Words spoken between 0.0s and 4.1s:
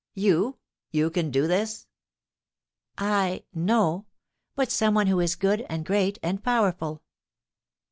"You! You can do this?" "I! No;